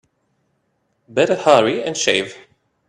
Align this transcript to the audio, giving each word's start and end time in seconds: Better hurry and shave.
Better 1.07 1.35
hurry 1.35 1.83
and 1.83 1.95
shave. 1.95 2.35